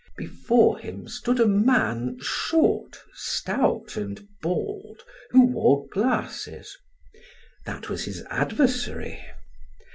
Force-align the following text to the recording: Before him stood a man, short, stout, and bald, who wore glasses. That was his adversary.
Before 0.17 0.79
him 0.79 1.07
stood 1.07 1.39
a 1.39 1.45
man, 1.47 2.17
short, 2.23 2.97
stout, 3.13 3.95
and 3.95 4.27
bald, 4.41 5.03
who 5.29 5.45
wore 5.45 5.87
glasses. 5.89 6.75
That 7.67 7.87
was 7.87 8.05
his 8.05 8.23
adversary. 8.31 9.23